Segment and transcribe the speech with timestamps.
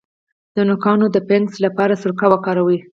[0.55, 2.79] د نوکانو د فنګس لپاره سرکه وکاروئ